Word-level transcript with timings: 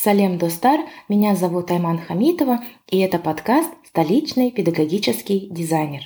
Салем 0.00 0.38
Достар, 0.38 0.82
меня 1.08 1.34
зовут 1.34 1.72
Айман 1.72 1.98
Хамитова, 1.98 2.62
и 2.86 3.00
это 3.00 3.18
подкаст 3.18 3.68
«Столичный 3.84 4.52
педагогический 4.52 5.48
дизайнер». 5.50 6.02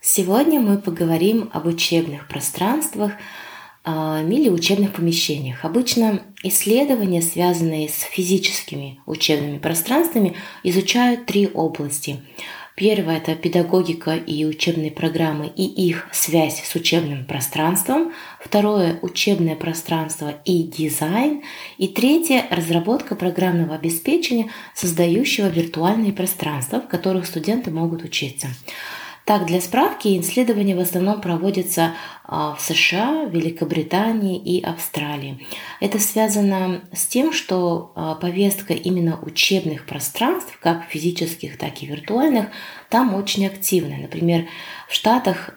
Сегодня 0.00 0.60
мы 0.60 0.78
поговорим 0.78 1.50
об 1.52 1.66
учебных 1.66 2.26
пространствах– 2.28 3.12
или 3.86 4.48
учебных 4.48 4.92
помещениях. 4.92 5.64
Обычно 5.64 6.22
исследования, 6.42 7.22
связанные 7.22 7.88
с 7.88 8.02
физическими 8.02 9.00
учебными 9.06 9.58
пространствами, 9.58 10.34
изучают 10.62 11.26
три 11.26 11.48
области. 11.48 12.20
Первое– 12.78 13.16
это 13.18 13.34
педагогика 13.34 14.14
и 14.14 14.44
учебные 14.44 14.92
программы 14.92 15.48
и 15.48 15.64
их 15.64 16.06
связь 16.12 16.62
с 16.62 16.76
учебным 16.76 17.24
пространством. 17.24 18.12
Второе– 18.38 19.00
учебное 19.02 19.56
пространство 19.56 20.34
и 20.44 20.62
дизайн. 20.62 21.42
И 21.76 21.88
третье– 21.88 22.46
разработка 22.50 23.16
программного 23.16 23.74
обеспечения, 23.74 24.50
создающего 24.76 25.48
виртуальные 25.48 26.12
пространства, 26.12 26.80
в 26.80 26.86
которых 26.86 27.26
студенты 27.26 27.72
могут 27.72 28.04
учиться. 28.04 28.46
Так, 29.28 29.44
для 29.44 29.60
справки, 29.60 30.18
исследования 30.18 30.74
в 30.74 30.80
основном 30.80 31.20
проводятся 31.20 31.92
а, 32.24 32.54
в 32.54 32.62
США, 32.62 33.24
Великобритании 33.24 34.38
и 34.38 34.62
Австралии. 34.62 35.46
Это 35.80 35.98
связано 35.98 36.80
с 36.94 37.06
тем, 37.06 37.34
что 37.34 37.92
а, 37.94 38.14
повестка 38.14 38.72
именно 38.72 39.20
учебных 39.20 39.84
пространств, 39.84 40.58
как 40.62 40.84
физических, 40.84 41.58
так 41.58 41.82
и 41.82 41.86
виртуальных, 41.86 42.46
там 42.88 43.14
очень 43.14 43.46
активная. 43.46 43.98
Например, 43.98 44.46
в 44.88 44.94
Штатах 44.94 45.50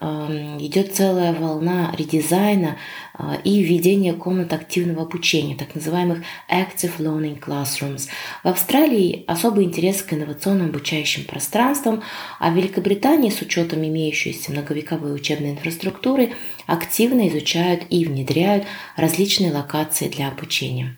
идет 0.60 0.94
целая 0.94 1.32
волна 1.32 1.94
редизайна 1.96 2.76
а, 3.14 3.36
и 3.42 3.62
введения 3.62 4.12
комнат 4.12 4.52
активного 4.52 5.02
обучения, 5.02 5.56
так 5.56 5.74
называемых 5.74 6.18
Active 6.50 6.98
Learning 6.98 7.40
Classrooms. 7.40 8.08
В 8.44 8.48
Австралии 8.48 9.24
особый 9.26 9.64
интерес 9.64 10.02
к 10.02 10.12
инновационным 10.12 10.68
обучающим 10.68 11.24
пространствам, 11.24 12.02
а 12.38 12.50
в 12.50 12.54
Великобритании 12.54 13.30
с 13.30 13.40
учетом 13.40 13.61
имеющейся 13.86 14.52
многовековой 14.52 15.14
учебной 15.14 15.52
инфраструктуры 15.52 16.32
активно 16.66 17.28
изучают 17.28 17.84
и 17.90 18.04
внедряют 18.04 18.64
различные 18.96 19.52
локации 19.52 20.08
для 20.08 20.28
обучения. 20.28 20.96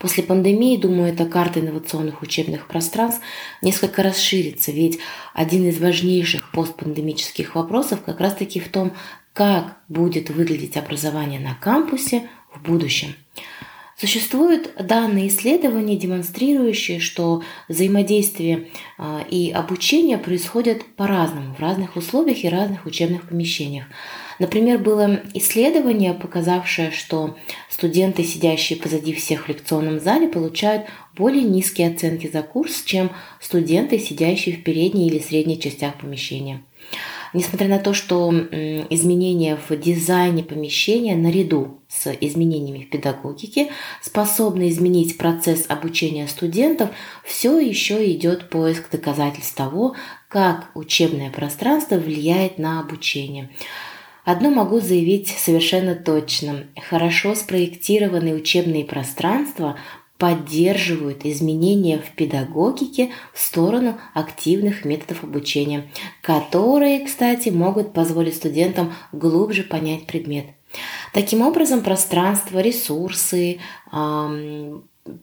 После 0.00 0.22
пандемии, 0.22 0.76
думаю, 0.76 1.12
эта 1.12 1.26
карта 1.26 1.60
инновационных 1.60 2.22
учебных 2.22 2.66
пространств 2.66 3.22
несколько 3.62 4.02
расширится, 4.02 4.72
ведь 4.72 4.98
один 5.34 5.68
из 5.68 5.78
важнейших 5.78 6.50
постпандемических 6.52 7.54
вопросов 7.54 8.02
как 8.04 8.20
раз-таки 8.20 8.60
в 8.60 8.68
том, 8.68 8.92
как 9.32 9.78
будет 9.88 10.30
выглядеть 10.30 10.76
образование 10.76 11.40
на 11.40 11.54
кампусе 11.54 12.28
в 12.54 12.62
будущем. 12.62 13.14
Существуют 13.98 14.74
данные 14.78 15.28
исследования, 15.28 15.96
демонстрирующие, 15.96 17.00
что 17.00 17.42
взаимодействие 17.66 18.68
а, 18.98 19.24
и 19.30 19.50
обучение 19.50 20.18
происходят 20.18 20.84
по-разному 20.96 21.54
в 21.54 21.60
разных 21.60 21.96
условиях 21.96 22.44
и 22.44 22.48
разных 22.50 22.84
учебных 22.84 23.26
помещениях. 23.26 23.86
Например, 24.38 24.76
было 24.78 25.22
исследование, 25.32 26.12
показавшее, 26.12 26.90
что 26.90 27.38
студенты, 27.70 28.22
сидящие 28.22 28.78
позади 28.78 29.14
всех 29.14 29.46
в 29.46 29.48
лекционном 29.48 29.98
зале, 29.98 30.28
получают 30.28 30.84
более 31.16 31.44
низкие 31.44 31.88
оценки 31.88 32.28
за 32.30 32.42
курс, 32.42 32.82
чем 32.84 33.10
студенты, 33.40 33.98
сидящие 33.98 34.56
в 34.56 34.62
передней 34.62 35.08
или 35.08 35.20
средней 35.20 35.58
частях 35.58 35.98
помещения. 35.98 36.62
Несмотря 37.36 37.68
на 37.68 37.78
то, 37.78 37.92
что 37.92 38.30
изменения 38.30 39.58
в 39.68 39.76
дизайне 39.76 40.42
помещения 40.42 41.14
наряду 41.14 41.82
с 41.86 42.10
изменениями 42.18 42.84
в 42.84 42.88
педагогике 42.88 43.68
способны 44.00 44.70
изменить 44.70 45.18
процесс 45.18 45.66
обучения 45.68 46.28
студентов, 46.28 46.88
все 47.24 47.60
еще 47.60 48.10
идет 48.10 48.48
поиск 48.48 48.90
доказательств 48.90 49.54
того, 49.54 49.94
как 50.28 50.70
учебное 50.74 51.30
пространство 51.30 51.96
влияет 51.96 52.56
на 52.56 52.80
обучение. 52.80 53.50
Одно 54.24 54.48
могу 54.48 54.80
заявить 54.80 55.28
совершенно 55.28 55.94
точно. 55.94 56.64
Хорошо 56.88 57.34
спроектированные 57.34 58.34
учебные 58.34 58.86
пространства 58.86 59.76
поддерживают 60.18 61.26
изменения 61.26 61.98
в 61.98 62.10
педагогике 62.12 63.10
в 63.34 63.40
сторону 63.40 63.98
активных 64.14 64.84
методов 64.84 65.24
обучения, 65.24 65.90
которые, 66.22 67.04
кстати, 67.04 67.50
могут 67.50 67.92
позволить 67.92 68.36
студентам 68.36 68.94
глубже 69.12 69.62
понять 69.62 70.06
предмет. 70.06 70.46
Таким 71.12 71.42
образом, 71.42 71.82
пространство, 71.82 72.60
ресурсы, 72.60 73.60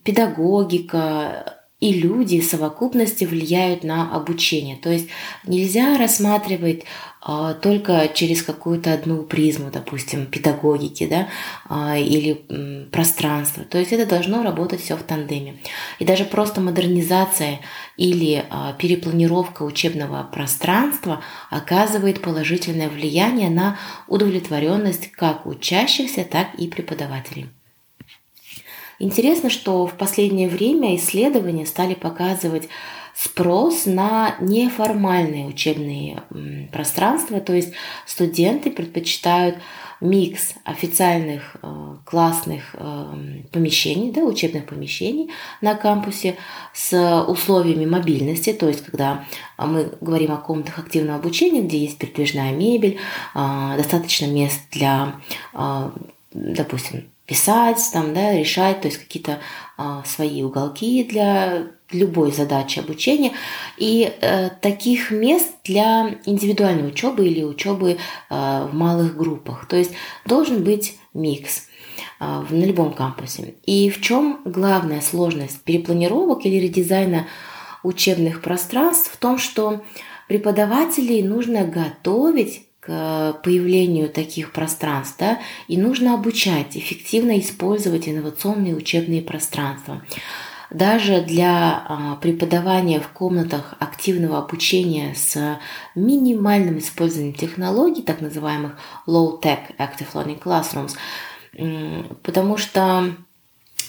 педагогика, 0.04 1.63
и 1.84 1.92
люди 1.92 2.40
в 2.40 2.46
совокупности 2.46 3.26
влияют 3.26 3.84
на 3.84 4.16
обучение. 4.16 4.78
То 4.78 4.90
есть 4.90 5.10
нельзя 5.46 5.98
рассматривать 5.98 6.84
а, 7.20 7.54
только 7.56 8.10
через 8.14 8.42
какую-то 8.42 8.94
одну 8.94 9.24
призму, 9.24 9.70
допустим, 9.70 10.26
педагогики 10.28 11.06
да, 11.06 11.28
а, 11.68 11.98
или 11.98 12.46
м, 12.50 12.90
пространства. 12.90 13.66
То 13.66 13.80
есть 13.80 13.92
это 13.92 14.06
должно 14.06 14.44
работать 14.44 14.80
все 14.80 14.96
в 14.96 15.04
тандеме. 15.04 15.58
И 16.00 16.06
даже 16.06 16.24
просто 16.24 16.62
модернизация 16.62 17.60
или 17.98 18.46
а, 18.50 18.72
перепланировка 18.72 19.64
учебного 19.64 20.24
пространства 20.24 21.22
оказывает 21.50 22.22
положительное 22.22 22.88
влияние 22.88 23.50
на 23.50 23.78
удовлетворенность 24.08 25.12
как 25.12 25.46
учащихся, 25.46 26.24
так 26.24 26.56
и 26.56 26.70
преподавателей. 26.70 27.50
Интересно, 29.00 29.50
что 29.50 29.86
в 29.88 29.94
последнее 29.94 30.48
время 30.48 30.96
исследования 30.96 31.66
стали 31.66 31.94
показывать 31.94 32.70
спрос 33.16 33.86
на 33.86 34.36
неформальные 34.40 35.46
учебные 35.46 36.24
пространства, 36.72 37.40
то 37.40 37.54
есть 37.54 37.74
студенты 38.06 38.72
предпочитают 38.72 39.58
микс 40.02 40.56
официальных 40.66 41.56
э, 41.62 41.96
классных 42.04 42.72
э, 42.74 43.14
помещений, 43.52 44.12
да, 44.12 44.22
учебных 44.22 44.66
помещений 44.66 45.30
на 45.62 45.76
кампусе 45.76 46.36
с 46.74 47.24
условиями 47.26 47.86
мобильности, 47.86 48.52
то 48.52 48.68
есть 48.68 48.84
когда 48.84 49.24
мы 49.58 49.94
говорим 50.02 50.34
о 50.34 50.38
комнатах 50.38 50.80
активного 50.80 51.20
обучения, 51.20 51.62
где 51.62 51.78
есть 51.78 51.98
передвижная 51.98 52.52
мебель, 52.52 52.98
э, 53.34 53.74
достаточно 53.78 54.26
мест 54.26 54.60
для, 54.72 55.16
допустим, 56.34 57.06
писать, 57.34 57.90
там, 57.92 58.14
да, 58.14 58.32
решать, 58.34 58.82
то 58.82 58.88
есть 58.88 59.00
какие-то 59.00 59.40
а, 59.76 60.04
свои 60.06 60.44
уголки 60.44 61.04
для 61.04 61.66
любой 61.92 62.32
задачи 62.32 62.78
обучения. 62.78 63.32
И 63.76 64.14
э, 64.22 64.52
таких 64.62 65.10
мест 65.10 65.52
для 65.64 66.20
индивидуальной 66.26 66.90
учебы 66.90 67.26
или 67.26 67.44
учебы 67.44 67.98
э, 67.98 67.98
в 68.30 68.70
малых 68.72 69.18
группах. 69.18 69.68
То 69.68 69.76
есть 69.76 69.94
должен 70.28 70.64
быть 70.64 71.00
микс 71.16 71.70
э, 72.20 72.44
на 72.48 72.64
любом 72.66 72.94
кампусе. 72.94 73.56
И 73.66 73.90
в 73.90 74.00
чем 74.00 74.42
главная 74.46 75.02
сложность 75.02 75.64
перепланировок 75.64 76.46
или 76.46 76.58
редизайна 76.58 77.26
учебных 77.82 78.44
пространств? 78.44 79.12
В 79.12 79.18
том, 79.18 79.40
что 79.40 79.82
преподавателей 80.28 81.24
нужно 81.24 81.66
готовить 81.66 82.68
к 82.86 83.40
появлению 83.44 84.10
таких 84.10 84.52
пространств, 84.52 85.16
да, 85.20 85.40
и 85.68 85.78
нужно 85.78 86.14
обучать 86.14 86.76
эффективно 86.76 87.40
использовать 87.40 88.10
инновационные 88.10 88.76
учебные 88.76 89.22
пространства. 89.22 90.02
Даже 90.70 91.22
для 91.22 91.86
а, 91.88 92.16
преподавания 92.16 93.00
в 93.00 93.08
комнатах 93.10 93.76
активного 93.80 94.40
обучения 94.40 95.14
с 95.16 95.60
минимальным 95.94 96.80
использованием 96.80 97.36
технологий, 97.36 98.02
так 98.02 98.22
называемых 98.22 98.78
low-tech 99.08 99.76
active 99.78 100.12
learning 100.14 100.42
classrooms, 100.42 100.96
потому 102.24 102.58
что 102.58 103.14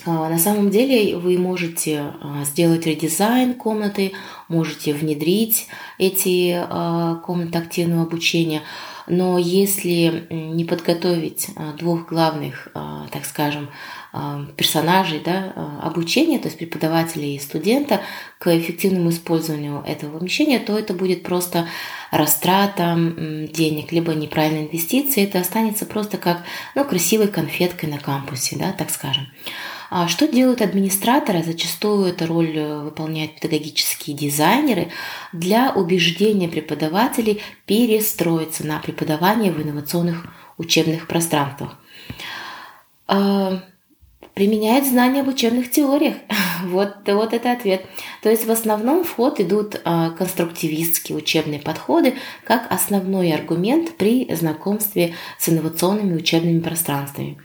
на 0.07 0.39
самом 0.39 0.71
деле 0.71 1.17
вы 1.17 1.39
можете 1.39 2.13
а, 2.21 2.45
сделать 2.45 2.87
редизайн 2.87 3.55
комнаты, 3.55 4.13
можете 4.49 4.93
внедрить 4.93 5.67
эти 5.99 6.55
а, 6.57 7.17
комнаты 7.17 7.59
активного 7.59 8.03
обучения, 8.03 8.63
но 9.07 9.39
если 9.39 10.27
не 10.31 10.65
подготовить 10.65 11.51
двух 11.79 12.09
главных 12.09 12.69
так 13.13 13.27
скажем, 13.27 13.69
персонажей 14.57 15.21
да, 15.23 15.53
обучения, 15.83 16.39
то 16.39 16.47
есть 16.47 16.57
преподавателя 16.57 17.27
и 17.27 17.39
студента, 17.39 18.01
к 18.39 18.47
эффективному 18.47 19.11
использованию 19.11 19.85
этого 19.87 20.19
помещения, 20.19 20.59
то 20.59 20.79
это 20.79 20.95
будет 20.95 21.23
просто 21.23 21.69
растрата 22.11 22.95
денег, 22.97 23.93
либо 23.93 24.15
неправильная 24.15 24.65
инвестиция. 24.65 25.25
Это 25.25 25.41
останется 25.41 25.85
просто 25.85 26.17
как 26.17 26.43
ну, 26.75 26.85
красивой 26.85 27.29
конфеткой 27.29 27.91
на 27.91 27.99
кампусе, 27.99 28.57
да, 28.57 28.73
так 28.73 28.91
скажем. 28.91 29.27
А 29.97 30.09
что 30.09 30.27
делают 30.27 30.61
администраторы? 30.61 31.45
Зачастую 31.45 32.07
эту 32.07 32.27
роль 32.27 32.59
э, 32.59 32.79
выполняют 32.81 33.39
педагогические 33.39 34.17
дизайнеры 34.17 34.89
для 35.33 35.71
убеждения 35.71 36.49
преподавателей 36.49 37.41
перестроиться 37.65 38.67
на 38.67 38.81
преподавание 38.81 39.53
в 39.53 39.63
инновационных 39.63 40.27
учебных 40.59 41.07
пространствах. 41.07 41.79
А, 43.07 43.63
применяют 44.35 44.85
знания 44.85 45.21
об 45.21 45.29
учебных 45.29 45.71
теориях. 45.71 46.17
вот, 46.65 46.97
вот 47.07 47.33
это 47.33 47.53
ответ. 47.53 47.87
То 48.21 48.31
есть 48.31 48.47
в 48.47 48.51
основном 48.51 49.05
в 49.05 49.15
ход 49.15 49.39
идут 49.39 49.81
а, 49.85 50.11
конструктивистские 50.11 51.17
учебные 51.17 51.61
подходы 51.61 52.15
как 52.43 52.67
основной 52.73 53.33
аргумент 53.33 53.97
при 53.97 54.27
знакомстве 54.35 55.15
с 55.39 55.49
инновационными 55.49 56.17
учебными 56.17 56.59
пространствами. 56.59 57.39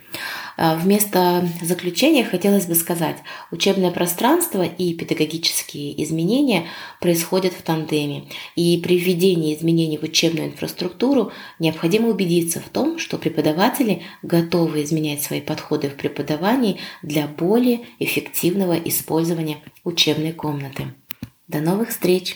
А, 0.62 0.76
вместо 0.76 1.48
заключения 1.62 2.26
хотелось 2.26 2.66
бы 2.66 2.76
сказать, 2.76 3.16
учебное 3.50 3.92
пространство 3.92 4.64
и 4.64 4.94
педагогические 4.94 6.04
изменения 6.04 6.68
происходят 7.00 7.54
в 7.54 7.62
тандеме, 7.62 8.26
и 8.58 8.78
при 8.84 9.00
введении 9.00 9.56
изменений 9.56 9.98
в 9.98 10.04
учебную 10.04 10.50
инфраструктуру 10.50 11.32
необходимо 11.60 12.10
убедиться 12.10 12.60
в 12.60 12.68
том, 12.68 13.00
что 13.00 13.18
преподаватели 13.18 14.02
готовы 14.22 14.84
изменять 14.84 15.24
свои 15.24 15.40
подходы 15.40 15.88
в 15.88 15.96
преподавании 15.96 16.82
для 17.04 17.28
более 17.28 17.86
эффективного 18.00 18.74
использования 18.74 19.60
учебной 19.86 20.34
комнаты. 20.34 20.88
До 21.48 21.62
новых 21.62 21.88
встреч! 21.88 22.36